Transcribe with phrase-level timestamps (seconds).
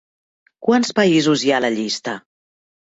[0.69, 2.21] Quants països hi ha a la llista?